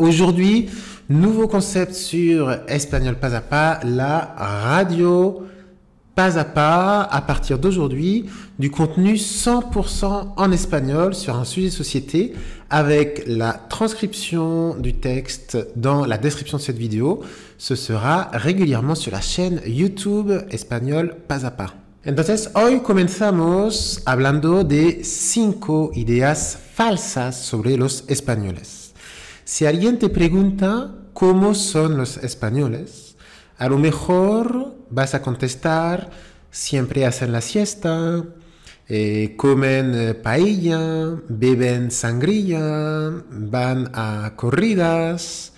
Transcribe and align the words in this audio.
Aujourd'hui, 0.00 0.70
nouveau 1.08 1.46
concept 1.46 1.94
sur 1.94 2.50
Espagnol 2.66 3.14
pas 3.14 3.32
à 3.32 3.40
pas, 3.40 3.78
la 3.84 4.34
radio 4.36 5.44
pas 6.16 6.36
à 6.36 6.44
pas, 6.44 7.02
à 7.02 7.20
partir 7.22 7.60
d'aujourd'hui, 7.60 8.24
du 8.58 8.72
contenu 8.72 9.14
100% 9.14 10.30
en 10.36 10.50
espagnol 10.50 11.14
sur 11.14 11.36
un 11.36 11.44
sujet 11.44 11.70
société 11.70 12.32
avec 12.70 13.22
la 13.28 13.52
transcription 13.52 14.74
du 14.74 14.94
texte 14.94 15.58
dans 15.76 16.04
la 16.06 16.18
description 16.18 16.58
de 16.58 16.62
cette 16.64 16.78
vidéo. 16.78 17.20
Ce 17.56 17.76
sera 17.76 18.30
régulièrement 18.32 18.96
sur 18.96 19.12
la 19.12 19.20
chaîne 19.20 19.60
YouTube 19.64 20.32
Espagnol 20.50 21.14
pas 21.28 21.46
à 21.46 21.52
pas. 21.52 21.72
Entonces, 22.04 22.50
hoy 22.56 22.82
comenzamos 22.82 24.02
hablando 24.06 24.64
de 24.64 25.04
cinco 25.04 25.92
ideas 25.94 26.58
falsas 26.74 27.40
sobre 27.44 27.76
los 27.76 28.02
españoles. 28.08 28.83
Si 29.44 29.66
alguien 29.66 29.98
te 29.98 30.08
pregunta 30.08 30.94
cómo 31.12 31.54
son 31.54 31.98
los 31.98 32.16
españoles, 32.16 33.16
a 33.58 33.68
lo 33.68 33.78
mejor 33.78 34.74
vas 34.88 35.14
a 35.14 35.20
contestar, 35.20 36.10
siempre 36.50 37.04
hacen 37.04 37.30
la 37.30 37.42
siesta, 37.42 38.24
eh, 38.88 39.34
comen 39.36 39.94
eh, 39.94 40.14
paella, 40.14 41.20
beben 41.28 41.90
sangría, 41.90 43.22
van 43.30 43.90
a 43.92 44.32
corridas. 44.34 45.52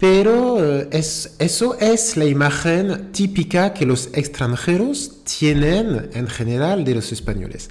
Pero 0.00 0.58
eh, 0.64 0.88
es, 0.90 1.36
eso 1.38 1.78
es 1.78 2.16
la 2.16 2.24
imagen 2.24 3.12
típica 3.12 3.72
que 3.72 3.86
los 3.86 4.10
extranjeros 4.14 5.22
tienen 5.24 6.10
en 6.12 6.26
general 6.26 6.84
de 6.84 6.96
los 6.96 7.12
españoles. 7.12 7.70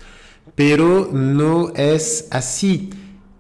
Pero 0.56 1.10
no 1.12 1.74
es 1.76 2.28
así. 2.32 2.90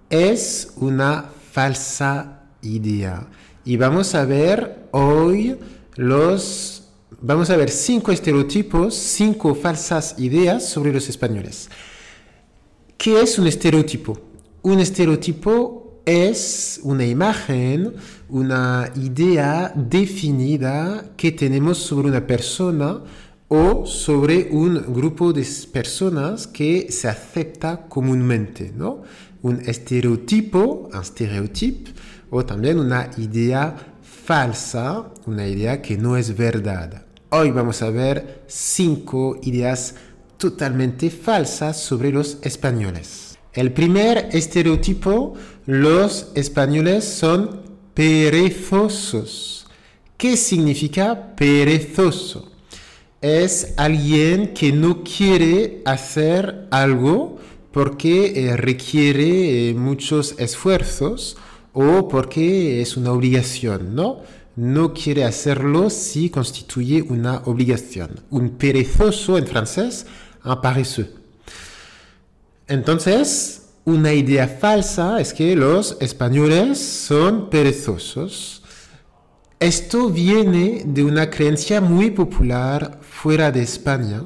Es 0.09 0.73
una 0.75 1.30
falsa 1.53 2.41
idea. 2.63 3.27
Y 3.63 3.77
vamos 3.77 4.16
a 4.16 4.25
ver 4.25 4.88
hoy 4.91 5.55
los, 5.95 6.89
vamos 7.22 7.52
a 7.52 7.55
ver 7.55 7.69
cinco 7.69 8.11
estereotipos, 8.11 8.95
cinco 8.95 9.53
falsas 9.53 10.16
ideas 10.17 10.67
sobre 10.67 10.91
los 10.91 11.08
españoles. 11.09 11.69
¿Qué 12.97 13.22
es 13.22 13.38
un 13.38 13.45
estereotipo? 13.45 14.19
Un 14.63 14.80
estereotipo 14.80 16.02
es 16.05 16.80
una 16.83 17.05
imagen, 17.05 17.94
una 18.30 18.91
idea 18.95 19.72
definida 19.75 21.11
que 21.16 21.31
tenemos 21.31 21.78
sobre 21.78 22.08
una 22.08 22.25
persona 22.25 23.03
o 23.47 23.85
sobre 23.85 24.50
un 24.52 24.91
grupo 24.91 25.31
de 25.31 25.45
personas 25.72 26.47
que 26.47 26.91
se 26.91 27.08
acepta 27.08 27.85
comúnmente, 27.88 28.73
¿no? 28.75 29.03
Un 29.44 29.61
estereotipo, 29.66 30.89
un 30.91 30.99
estereotipo, 30.99 31.91
o 32.31 32.44
también 32.45 32.80
una 32.80 33.11
idea 33.17 33.75
falsa, 34.02 35.11
una 35.25 35.45
idea 35.45 35.81
que 35.81 35.97
no 35.97 36.17
es 36.17 36.35
verdad. 36.35 37.05
Hoy 37.30 37.52
vamos 37.52 37.81
a 37.81 37.89
ver 37.89 38.44
cinco 38.47 39.39
ideas 39.44 39.95
totalmente 40.38 41.09
falsas 41.09 41.80
sobre 41.80 42.11
los 42.11 42.38
españoles. 42.41 43.38
El 43.53 43.73
primer 43.73 44.30
estereotipo, 44.31 45.33
los 45.66 46.31
españoles 46.35 47.03
son 47.03 47.61
perezosos. 47.94 49.67
¿Qué 50.17 50.38
significa 50.38 51.35
perezoso? 51.35 52.50
Es 53.22 53.73
alguien 53.78 54.53
que 54.53 54.72
no 54.72 55.03
quiere 55.03 55.81
hacer 55.85 56.67
algo 56.72 57.39
porque 57.73 58.33
eh, 58.35 58.55
requiere 58.55 59.69
eh, 59.69 59.73
muchos 59.73 60.35
esfuerzos 60.38 61.35
o 61.73 62.07
porque 62.07 62.81
es 62.81 62.95
una 62.95 63.11
obligación, 63.11 63.95
¿no? 63.95 64.21
No 64.55 64.93
quiere 64.93 65.23
hacerlo 65.25 65.89
si 65.89 66.29
constituye 66.29 67.01
una 67.01 67.41
obligación. 67.45 68.21
Un 68.29 68.51
perezoso 68.51 69.39
en 69.39 69.47
francés, 69.47 70.05
un 70.45 70.62
paresseux. 70.62 71.09
Entonces, 72.67 73.63
una 73.85 74.13
idea 74.13 74.47
falsa 74.47 75.19
es 75.19 75.33
que 75.33 75.56
los 75.56 75.97
españoles 76.00 76.78
son 76.78 77.50
perezosos. 77.50 78.62
Esto 79.59 80.09
viene 80.09 80.83
de 80.85 81.03
una 81.03 81.31
creencia 81.31 81.81
muy 81.81 82.12
popular 82.12 83.00
fuera 83.01 83.51
de 83.51 83.63
España, 83.63 84.23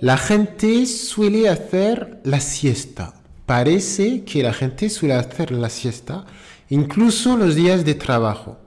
la 0.00 0.16
gente 0.16 0.86
suele 0.86 1.48
hacer 1.48 2.20
la 2.24 2.40
siesta. 2.40 3.14
Parece 3.46 4.24
que 4.24 4.42
la 4.42 4.52
gente 4.52 4.90
suele 4.90 5.14
hacer 5.14 5.52
la 5.52 5.70
siesta, 5.70 6.26
incluso 6.68 7.36
los 7.36 7.54
días 7.54 7.84
de 7.84 7.94
trabajo. 7.94 8.58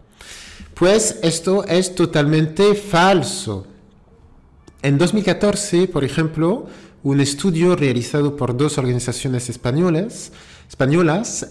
Pues 0.74 1.20
esto 1.22 1.66
es 1.66 1.94
totalmente 1.94 2.76
falso. 2.76 3.68
En 4.82 4.98
2014, 4.98 5.90
por 5.90 6.06
ejemplo, 6.06 6.68
un 7.04 7.20
estudio 7.20 7.76
realizado 7.76 8.38
por 8.38 8.56
dos 8.56 8.78
organizaciones 8.78 9.50
españolas, 9.50 10.32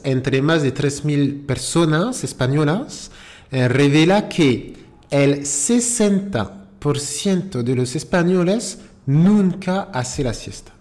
entre 0.04 0.42
más 0.42 0.62
de 0.62 0.72
3.000 0.74 1.44
personas 1.44 2.22
españolas, 2.24 3.10
eh, 3.50 3.68
revela 3.68 4.28
que 4.28 4.76
el 5.10 5.40
60% 5.40 7.62
de 7.62 7.74
los 7.74 7.96
españoles 7.96 8.78
nunca 9.08 9.88
hace 9.94 10.22
la 10.22 10.34
siesta. 10.34 10.72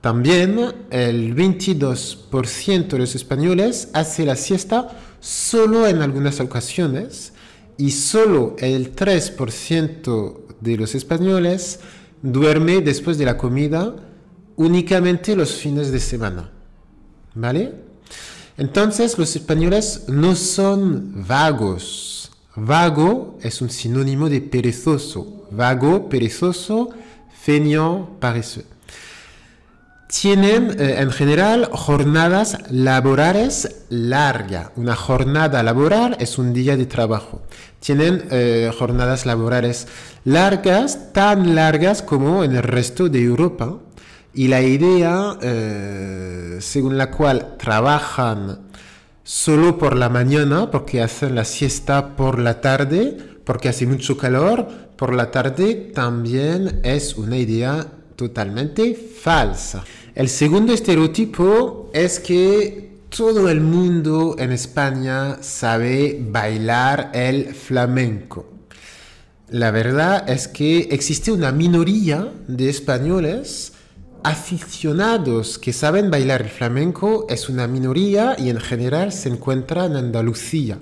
También 0.00 0.58
el 0.90 1.36
22% 1.36 2.88
de 2.88 2.98
los 2.98 3.14
españoles 3.14 3.90
hace 3.92 4.24
la 4.24 4.36
siesta 4.36 4.88
solo 5.20 5.86
en 5.86 6.00
algunas 6.00 6.40
ocasiones 6.40 7.34
y 7.76 7.90
solo 7.90 8.56
el 8.58 8.96
3% 8.96 10.36
de 10.60 10.76
los 10.78 10.94
españoles 10.94 11.80
duerme 12.22 12.80
después 12.80 13.18
de 13.18 13.26
la 13.26 13.36
comida 13.36 13.94
únicamente 14.56 15.36
los 15.36 15.52
fines 15.52 15.92
de 15.92 16.00
semana. 16.00 16.50
¿Vale? 17.34 17.74
Entonces 18.56 19.18
los 19.18 19.36
españoles 19.36 20.04
no 20.08 20.34
son 20.36 21.26
vagos. 21.26 22.23
Vago 22.56 23.38
es 23.42 23.60
un 23.60 23.70
sinónimo 23.70 24.28
de 24.28 24.40
perezoso 24.40 25.34
vago, 25.56 26.08
perezoso, 26.08 26.90
feignant, 27.32 28.18
paresseux. 28.20 28.66
Tienen 30.06 30.76
eh, 30.78 31.00
en 31.00 31.10
general 31.10 31.68
jornadas 31.72 32.58
laborales 32.70 33.84
largas. 33.88 34.70
Una 34.76 34.94
jornada 34.94 35.62
laboral 35.62 36.16
es 36.20 36.38
un 36.38 36.52
día 36.52 36.76
de 36.76 36.86
trabajo. 36.86 37.42
Tienen 37.80 38.24
eh, 38.30 38.70
jornadas 38.78 39.26
laborales 39.26 39.88
largas, 40.24 41.12
tan 41.12 41.56
largas 41.56 42.02
como 42.02 42.44
en 42.44 42.54
el 42.54 42.62
resto 42.62 43.08
de 43.08 43.22
Europa. 43.22 43.76
Y 44.34 44.48
la 44.48 44.62
idea 44.62 45.36
eh, 45.42 46.58
según 46.60 46.96
la 46.96 47.10
cual 47.10 47.56
trabajan 47.58 48.63
solo 49.24 49.78
por 49.78 49.96
la 49.96 50.08
mañana, 50.08 50.70
porque 50.70 51.02
hacen 51.02 51.34
la 51.34 51.44
siesta 51.44 52.14
por 52.14 52.38
la 52.38 52.60
tarde, 52.60 53.16
porque 53.44 53.68
hace 53.68 53.86
mucho 53.86 54.16
calor, 54.16 54.68
por 54.96 55.12
la 55.12 55.30
tarde 55.30 55.90
también 55.92 56.80
es 56.84 57.16
una 57.16 57.36
idea 57.36 57.86
totalmente 58.14 58.94
falsa. 58.94 59.82
El 60.14 60.28
segundo 60.28 60.72
estereotipo 60.72 61.90
es 61.92 62.20
que 62.20 62.98
todo 63.08 63.48
el 63.48 63.60
mundo 63.60 64.36
en 64.38 64.52
España 64.52 65.38
sabe 65.40 66.18
bailar 66.30 67.10
el 67.14 67.54
flamenco. 67.54 68.46
La 69.48 69.70
verdad 69.70 70.28
es 70.28 70.48
que 70.48 70.88
existe 70.90 71.32
una 71.32 71.52
minoría 71.52 72.32
de 72.48 72.68
españoles 72.68 73.73
aficionados 74.24 75.58
que 75.58 75.72
saben 75.72 76.10
bailar 76.10 76.42
el 76.42 76.48
flamenco, 76.48 77.26
es 77.28 77.48
una 77.48 77.68
minoría 77.68 78.34
y 78.38 78.50
en 78.50 78.60
general 78.60 79.12
se 79.12 79.28
encuentra 79.28 79.84
en 79.84 79.94
Andalucía 79.94 80.78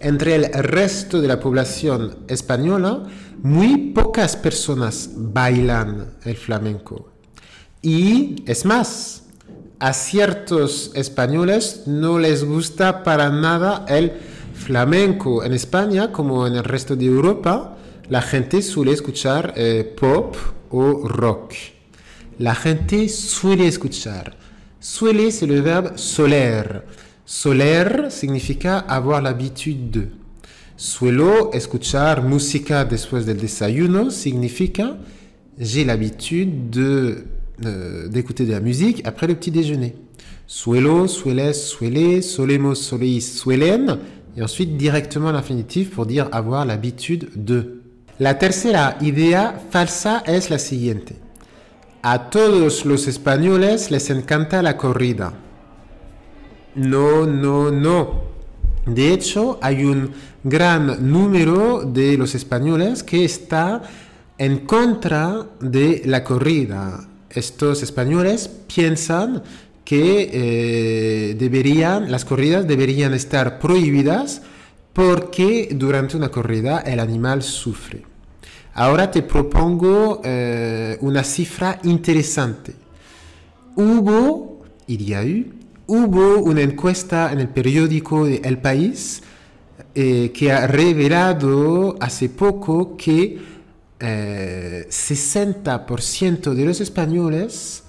entre 0.00 0.34
el 0.34 0.52
resto 0.52 1.20
de 1.20 1.28
la 1.28 1.38
población 1.38 2.16
española, 2.26 3.04
muy 3.42 3.92
pocas 3.92 4.36
personas 4.36 5.10
bailan 5.14 6.14
el 6.24 6.36
flamenco. 6.36 7.10
Y 7.82 8.42
es 8.46 8.64
más, 8.64 9.24
a 9.78 9.92
ciertos 9.92 10.90
españoles 10.94 11.82
no 11.86 12.18
les 12.18 12.44
gusta 12.44 13.02
para 13.02 13.30
nada 13.30 13.84
el 13.88 14.12
flamenco. 14.54 15.44
En 15.44 15.52
España, 15.52 16.12
como 16.12 16.46
en 16.46 16.54
el 16.54 16.64
resto 16.64 16.96
de 16.96 17.06
Europa, 17.06 17.76
la 18.08 18.22
gente 18.22 18.62
suele 18.62 18.92
escuchar 18.92 19.54
eh, 19.56 19.94
pop 19.98 20.34
o 20.70 21.06
rock. 21.08 21.54
La 22.40 22.54
gente 22.54 23.10
suele 23.10 23.68
escuchar. 23.68 24.34
Suele 24.78 25.26
es 25.26 25.42
el 25.42 25.60
verbo 25.60 25.98
soler 25.98 26.86
Soler 27.26 28.10
significa 28.10 28.78
avoir 28.78 29.22
l'habitude 29.22 29.90
de. 29.90 30.08
Suelo 30.74 31.52
escuchar 31.52 32.22
música 32.22 32.86
después 32.86 33.26
del 33.26 33.38
desayuno 33.38 34.10
significa 34.10 34.96
j'ai 35.58 35.84
l'habitude 35.84 36.70
de, 36.70 37.26
euh, 37.66 38.08
d'écouter 38.08 38.46
de 38.46 38.52
la 38.52 38.60
musique 38.60 39.06
après 39.06 39.26
le 39.26 39.34
petit 39.34 39.50
déjeuner. 39.50 39.96
Suelo, 40.46 41.08
sueles, 41.08 41.54
suele, 41.54 42.22
solemos, 42.22 42.76
soleis, 42.76 43.20
suelen. 43.20 43.98
Et 44.34 44.42
ensuite 44.42 44.78
directement 44.78 45.30
l'infinitif 45.30 45.90
pour 45.90 46.06
dire 46.06 46.26
avoir 46.32 46.64
l'habitude 46.64 47.28
de. 47.36 47.82
La 48.18 48.32
tercera 48.32 48.96
idea 49.02 49.60
falsa 49.70 50.22
es 50.26 50.48
la 50.48 50.58
siguiente. 50.58 51.16
A 52.02 52.30
todos 52.30 52.86
los 52.86 53.06
españoles 53.08 53.90
les 53.90 54.08
encanta 54.08 54.62
la 54.62 54.78
corrida. 54.78 55.34
No, 56.74 57.26
no, 57.26 57.70
no. 57.70 58.22
De 58.86 59.12
hecho, 59.12 59.58
hay 59.60 59.84
un 59.84 60.12
gran 60.42 61.10
número 61.10 61.82
de 61.82 62.16
los 62.16 62.34
españoles 62.34 63.02
que 63.02 63.24
está 63.24 63.82
en 64.38 64.60
contra 64.60 65.46
de 65.60 66.00
la 66.06 66.24
corrida. 66.24 67.06
Estos 67.28 67.82
españoles 67.82 68.48
piensan 68.48 69.42
que 69.84 70.30
eh, 70.32 71.34
deberían, 71.34 72.10
las 72.10 72.24
corridas 72.24 72.66
deberían 72.66 73.12
estar 73.12 73.58
prohibidas 73.58 74.40
porque 74.94 75.68
durante 75.72 76.16
una 76.16 76.30
corrida 76.30 76.78
el 76.80 76.98
animal 77.00 77.42
sufre. 77.42 78.09
Ahora 78.80 79.10
te 79.10 79.20
propongo 79.20 80.22
eh, 80.24 80.96
una 81.02 81.22
cifra 81.22 81.78
interesante. 81.82 82.72
Hubo, 83.76 84.62
hubo 85.86 86.38
una 86.38 86.62
encuesta 86.62 87.30
en 87.30 87.40
el 87.40 87.50
periódico 87.50 88.26
El 88.26 88.56
País 88.56 89.22
eh, 89.94 90.32
que 90.32 90.50
ha 90.50 90.66
revelado 90.66 91.96
hace 92.00 92.30
poco 92.30 92.96
que 92.96 93.38
60% 94.00 96.54
de 96.54 96.64
los 96.64 96.80
españoles 96.80 97.82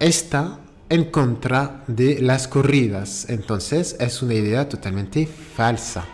está 0.00 0.58
en 0.88 1.12
contra 1.12 1.84
de 1.86 2.20
las 2.20 2.48
corridas. 2.48 3.26
Entonces 3.28 3.94
es 4.00 4.20
una 4.20 4.34
idea 4.34 4.68
totalmente 4.68 5.28
falsa. 5.28 6.04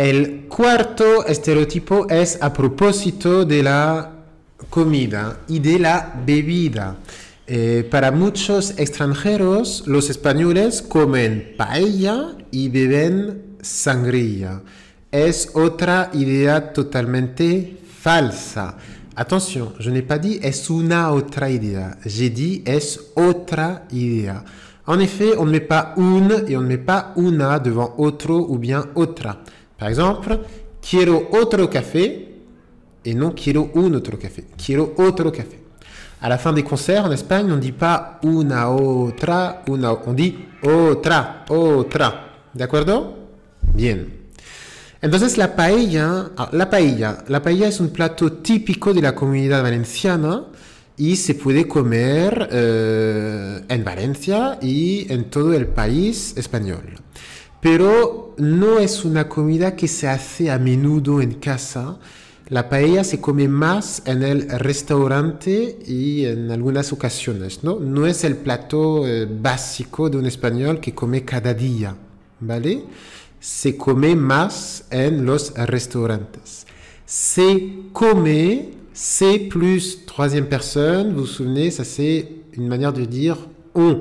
El 0.00 0.46
cuarto 0.48 1.26
estereotipo 1.26 2.08
es 2.08 2.38
a 2.40 2.50
propósito 2.54 3.44
de 3.44 3.62
la 3.62 4.10
comida 4.70 5.40
y 5.46 5.58
de 5.58 5.78
la 5.78 6.22
bebida. 6.24 6.96
Eh, 7.46 7.86
para 7.90 8.10
muchos 8.10 8.78
extranjeros, 8.78 9.82
los 9.86 10.08
españoles 10.08 10.80
comen 10.80 11.52
paella 11.58 12.32
y 12.50 12.70
beben 12.70 13.58
sangría. 13.60 14.62
Es 15.12 15.50
otra 15.52 16.08
idea 16.14 16.72
totalmente 16.72 17.76
falsa. 18.00 18.78
Attention, 19.16 19.74
je 19.80 19.90
n'ai 19.90 20.00
pas 20.00 20.18
dit 20.18 20.42
es 20.42 20.70
una 20.70 21.12
otra 21.12 21.50
idea. 21.50 21.98
J'ai 22.06 22.30
dit 22.30 22.66
es 22.66 23.12
otra 23.16 23.84
idea. 23.90 24.42
En 24.86 24.98
effet, 25.00 25.36
on 25.36 25.44
ne 25.44 25.50
met 25.50 25.60
pas 25.60 25.92
une 25.98 26.42
et 26.48 26.56
on 26.56 26.62
ne 26.62 26.68
met 26.68 26.78
pas 26.78 27.12
una 27.16 27.58
devant 27.58 27.96
otro 27.98 28.46
ou 28.48 28.56
bien 28.56 28.86
otra. 28.94 29.44
Par 29.80 29.88
exemple, 29.88 30.38
quiero 30.82 31.30
otro 31.32 31.70
café 31.70 32.28
et 33.02 33.14
non 33.14 33.32
quiero 33.32 33.70
un 33.74 33.94
otro 33.94 34.18
café. 34.18 34.44
Quiero 34.62 34.92
otro 34.98 35.32
café. 35.32 35.58
À 36.20 36.28
la 36.28 36.36
fin 36.36 36.52
des 36.52 36.62
concerts 36.62 37.06
en 37.06 37.12
Espagne, 37.12 37.50
on 37.50 37.56
ne 37.56 37.60
dit 37.60 37.72
pas 37.72 38.18
una 38.22 38.70
otra, 38.70 39.62
una, 39.68 39.94
on 40.06 40.12
dit 40.12 40.36
otra, 40.62 41.46
otra. 41.48 42.26
¿De 42.52 42.68
Bien. 43.72 44.06
Entonces 45.00 45.38
la 45.38 45.56
paella, 45.56 46.30
ah, 46.36 46.50
la 46.52 46.68
paella, 46.68 47.24
la 47.28 47.40
paella 47.40 47.66
es 47.66 47.80
un 47.80 47.88
plato 47.88 48.32
típico 48.32 48.92
de 48.92 49.00
la 49.00 49.14
comunidad 49.14 49.62
valenciana 49.62 50.44
y 50.98 51.16
se 51.16 51.36
puede 51.36 51.66
comer 51.66 52.50
eh, 52.52 53.64
en 53.66 53.82
Valencia 53.82 54.58
y 54.60 55.10
en 55.10 55.30
todo 55.30 55.54
el 55.54 55.68
país 55.68 56.34
español. 56.36 57.00
Pero 57.62 58.29
no 58.40 58.78
es 58.78 59.04
una 59.04 59.28
comida 59.28 59.76
que 59.76 59.88
se 59.88 60.08
hace 60.08 60.50
a 60.50 60.58
menudo 60.58 61.20
en 61.20 61.34
casa. 61.34 61.98
La 62.48 62.68
paella 62.68 63.04
se 63.04 63.20
come 63.20 63.46
más 63.46 64.02
en 64.06 64.22
el 64.22 64.48
restaurante 64.48 65.78
y 65.86 66.24
en 66.24 66.50
algunas 66.50 66.92
ocasiones, 66.92 67.62
¿no? 67.62 67.78
No 67.78 68.06
es 68.06 68.24
el 68.24 68.36
plato 68.36 69.06
eh, 69.06 69.26
básico 69.26 70.10
de 70.10 70.18
un 70.18 70.26
español 70.26 70.80
que 70.80 70.94
come 70.94 71.24
cada 71.24 71.54
día, 71.54 71.94
¿vale? 72.40 72.82
Se 73.38 73.76
come 73.76 74.16
más 74.16 74.84
en 74.90 75.24
los 75.24 75.54
restaurantes. 75.54 76.66
Se 77.06 77.90
come, 77.92 78.72
c'est 78.92 79.48
plus 79.48 80.04
troisième 80.06 80.46
personne, 80.46 81.12
vous 81.14 81.20
vous 81.20 81.26
souvenez, 81.26 81.70
ça 81.70 81.84
c'est 81.84 82.28
une 82.52 82.66
manière 82.66 82.92
de 82.92 83.04
dire 83.04 83.36
on 83.74 84.00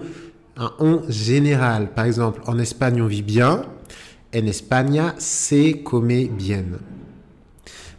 un 0.57 0.74
on 0.80 1.03
général. 1.07 1.94
Par 1.94 2.06
exemple, 2.06 2.42
en 2.45 2.59
Espagne, 2.59 3.01
on 3.01 3.07
vit 3.07 3.21
bien. 3.21 3.65
En 4.31 4.48
España 4.48 5.16
se 5.18 5.84
come 5.84 6.26
bien. 6.31 6.78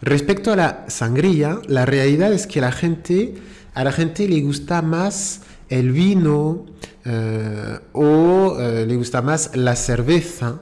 Respecto 0.00 0.53
a 0.53 0.56
la 0.56 0.85
sangría, 0.88 1.61
la 1.67 1.85
realidad 1.85 2.32
es 2.32 2.47
que 2.47 2.61
la 2.61 2.73
gente, 2.73 3.35
a 3.75 3.85
la 3.85 3.93
gente 3.93 4.29
le 4.29 4.41
gusta 4.41 4.81
más 4.81 5.43
el 5.69 5.93
vino 5.93 6.67
eh, 7.05 7.79
o 7.93 8.56
eh, 8.59 8.87
le 8.87 8.97
gusta 8.97 9.23
más 9.23 9.56
la 9.56 9.75
cerveza 9.77 10.61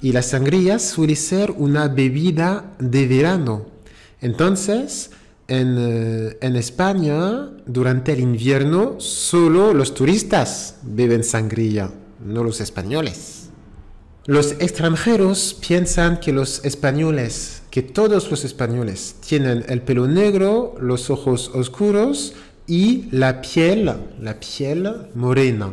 y 0.00 0.12
la 0.12 0.22
sangría 0.22 0.78
suele 0.78 1.16
ser 1.16 1.52
una 1.52 1.88
bebida 1.88 2.76
de 2.78 3.06
verano. 3.06 3.66
Entonces, 4.20 5.10
en, 5.48 6.36
en, 6.40 6.56
España, 6.56 7.48
durante 7.66 8.12
el 8.12 8.20
invierno, 8.20 9.00
solo 9.00 9.72
los 9.72 9.94
turistas 9.94 10.76
beben 10.82 11.24
sangría, 11.24 11.90
no 12.24 12.44
los 12.44 12.60
españoles. 12.60 13.37
Los 14.28 14.56
extranjeros 14.58 15.56
piensan 15.58 16.20
que 16.20 16.34
los 16.34 16.62
españoles, 16.62 17.62
que 17.70 17.80
todos 17.80 18.30
los 18.30 18.44
españoles 18.44 19.14
tienen 19.26 19.64
el 19.70 19.80
pelo 19.80 20.06
negro, 20.06 20.74
los 20.82 21.08
ojos 21.08 21.50
oscuros 21.54 22.34
y 22.66 23.08
la 23.10 23.40
piel, 23.40 23.90
la 24.20 24.38
piel 24.38 24.86
morena, 25.14 25.72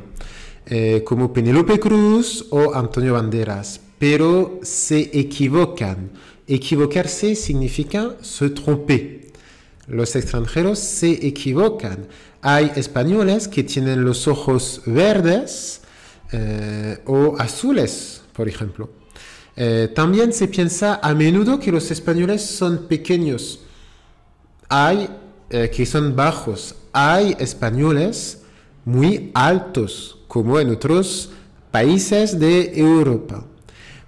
eh, 0.68 1.04
como 1.04 1.34
Penelope 1.34 1.82
Cruz 1.82 2.46
o 2.50 2.74
Antonio 2.74 3.16
Banderas. 3.16 3.82
Pero 4.00 4.62
se 4.64 5.02
equivocan. 5.20 6.12
Equivocarse 6.48 7.36
significa 7.36 8.16
se 8.22 8.52
tromper. 8.52 9.34
Los 9.88 10.16
extranjeros 10.16 10.80
se 10.80 11.28
equivocan. 11.28 12.08
Hay 12.42 12.72
españoles 12.78 13.50
que 13.50 13.66
tienen 13.66 14.06
los 14.06 14.30
ojos 14.30 14.82
verdes 14.86 15.82
eh, 16.32 17.00
o 17.06 17.36
azules, 17.38 18.22
por 18.36 18.48
ejemplo. 18.48 18.90
Eh, 19.56 19.90
también 19.96 20.34
se 20.34 20.48
piensa 20.48 21.00
a 21.02 21.14
menudo 21.14 21.60
que 21.60 21.72
los 21.72 21.90
españoles 21.90 22.42
son 22.42 22.88
pequeños. 22.88 23.62
Hay 24.68 25.10
eh, 25.50 25.70
que 25.74 25.86
son 25.86 26.16
bajos. 26.16 26.76
Hay 26.92 27.36
españoles 27.40 28.42
muy 28.84 29.32
altos, 29.34 30.20
como 30.28 30.60
en 30.60 30.70
otros 30.70 31.32
países 31.72 32.40
de 32.40 32.74
Europa. 32.76 33.44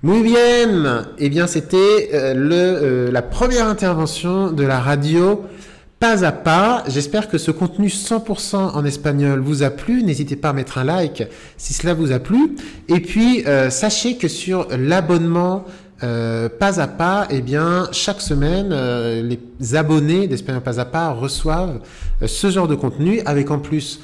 Muy 0.01 0.21
bien, 0.21 0.85
eh 1.17 1.29
bien 1.29 1.47
c'était 1.47 2.09
le, 2.35 2.55
euh, 2.55 3.11
la 3.11 3.23
première 3.23 3.67
intervention 3.67 4.51
de 4.51 4.67
la 4.67 4.79
radio 4.79 5.49
pas 5.99 6.23
à 6.23 6.31
pas. 6.31 6.83
J'espère 6.87 7.27
que 7.27 7.37
ce 7.37 7.51
contenu 7.51 7.87
100% 7.87 8.55
en 8.55 8.85
espagnol 8.85 9.39
vous 9.39 9.63
a 9.63 9.69
plu. 9.69 10.03
N'hésitez 10.03 10.35
pas 10.35 10.49
à 10.49 10.53
mettre 10.53 10.77
un 10.77 10.83
like 10.83 11.23
si 11.57 11.73
cela 11.73 11.93
vous 11.93 12.11
a 12.11 12.19
plu. 12.19 12.55
Et 12.87 12.99
puis, 12.99 13.45
euh, 13.47 13.69
sachez 13.69 14.17
que 14.17 14.27
sur 14.27 14.67
l'abonnement 14.77 15.65
euh, 16.03 16.47
pas 16.49 16.79
à 16.79 16.87
pas, 16.87 17.27
eh 17.31 17.41
bien, 17.41 17.89
chaque 17.91 18.21
semaine, 18.21 18.69
euh, 18.71 19.23
les 19.23 19.75
abonnés 19.75 20.27
d'Espagnol 20.27 20.61
pas 20.61 20.79
à 20.79 20.85
pas 20.85 21.09
reçoivent 21.09 21.79
ce 22.23 22.51
genre 22.51 22.67
de 22.67 22.75
contenu 22.75 23.21
avec 23.25 23.49
en 23.49 23.57
plus 23.57 23.99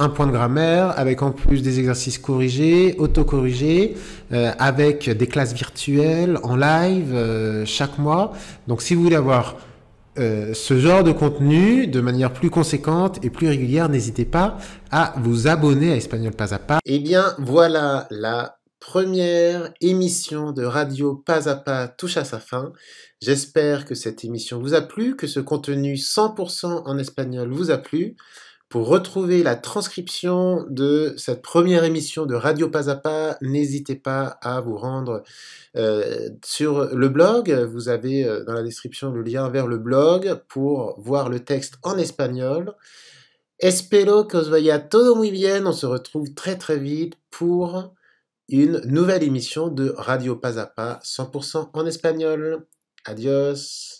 un 0.00 0.08
point 0.08 0.26
de 0.26 0.32
grammaire, 0.32 0.94
avec 0.96 1.22
en 1.22 1.30
plus 1.30 1.62
des 1.62 1.78
exercices 1.78 2.18
corrigés, 2.18 2.94
autocorrigés, 2.98 3.96
avec 4.30 5.10
des 5.10 5.26
classes 5.26 5.54
virtuelles 5.54 6.38
en 6.44 6.54
live 6.54 7.64
chaque 7.64 7.98
mois. 7.98 8.32
Donc 8.68 8.80
si 8.80 8.94
vous 8.94 9.02
voulez 9.02 9.16
avoir 9.16 9.56
euh, 10.18 10.54
ce 10.54 10.78
genre 10.78 11.04
de 11.04 11.12
contenu 11.12 11.86
de 11.86 12.00
manière 12.00 12.32
plus 12.32 12.50
conséquente 12.50 13.24
et 13.24 13.30
plus 13.30 13.48
régulière, 13.48 13.88
n'hésitez 13.88 14.24
pas 14.24 14.58
à 14.90 15.14
vous 15.18 15.46
abonner 15.46 15.92
à 15.92 15.96
Espagnol 15.96 16.32
Pas 16.32 16.54
à 16.54 16.58
Pas. 16.58 16.78
Eh 16.84 16.98
bien 16.98 17.34
voilà, 17.38 18.06
la 18.10 18.58
première 18.80 19.72
émission 19.80 20.52
de 20.52 20.64
radio 20.64 21.14
Pas 21.14 21.48
à 21.48 21.54
Pas 21.54 21.88
touche 21.88 22.16
à 22.16 22.24
sa 22.24 22.40
fin. 22.40 22.72
J'espère 23.20 23.84
que 23.84 23.94
cette 23.94 24.24
émission 24.24 24.60
vous 24.60 24.74
a 24.74 24.80
plu, 24.80 25.16
que 25.16 25.26
ce 25.26 25.40
contenu 25.40 25.94
100% 25.94 26.82
en 26.84 26.98
espagnol 26.98 27.50
vous 27.50 27.70
a 27.70 27.78
plu. 27.78 28.16
Pour 28.68 28.88
retrouver 28.88 29.42
la 29.42 29.56
transcription 29.56 30.66
de 30.68 31.14
cette 31.16 31.40
première 31.40 31.84
émission 31.84 32.26
de 32.26 32.34
Radio 32.34 32.68
Pas 32.68 33.38
n'hésitez 33.40 33.96
pas 33.96 34.38
à 34.42 34.60
vous 34.60 34.76
rendre 34.76 35.22
euh, 35.76 36.28
sur 36.44 36.94
le 36.94 37.08
blog. 37.08 37.50
Vous 37.50 37.88
avez 37.88 38.24
euh, 38.24 38.44
dans 38.44 38.52
la 38.52 38.62
description 38.62 39.10
le 39.10 39.22
lien 39.22 39.48
vers 39.48 39.66
le 39.66 39.78
blog 39.78 40.42
pour 40.48 41.00
voir 41.00 41.30
le 41.30 41.40
texte 41.40 41.78
en 41.82 41.96
espagnol. 41.96 42.74
Espero 43.58 44.24
que 44.24 44.36
os 44.36 44.50
vaya 44.50 44.78
todo 44.78 45.16
muy 45.16 45.30
bien. 45.30 45.66
On 45.66 45.72
se 45.72 45.86
retrouve 45.86 46.34
très 46.34 46.56
très 46.56 46.78
vite 46.78 47.14
pour 47.30 47.94
une 48.48 48.82
nouvelle 48.84 49.22
émission 49.22 49.68
de 49.68 49.94
Radio 49.96 50.36
Pas 50.36 50.58
à 50.58 50.66
Pas 50.66 51.00
100% 51.02 51.70
en 51.72 51.86
espagnol. 51.86 52.66
Adios. 53.04 53.96